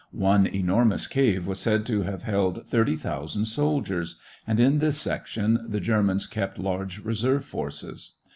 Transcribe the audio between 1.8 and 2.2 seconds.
to